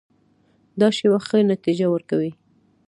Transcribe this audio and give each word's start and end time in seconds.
دا 0.79 0.87
شیوه 0.97 1.19
ښه 1.27 1.37
نتیجه 1.53 1.87
ورکوي. 1.91 2.31